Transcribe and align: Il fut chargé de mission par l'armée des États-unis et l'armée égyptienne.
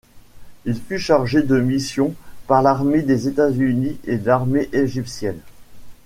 Il 0.65 0.81
fut 0.81 0.97
chargé 0.97 1.43
de 1.43 1.59
mission 1.59 2.15
par 2.47 2.63
l'armée 2.63 3.03
des 3.03 3.27
États-unis 3.27 3.99
et 4.05 4.17
l'armée 4.17 4.67
égyptienne. 4.73 5.37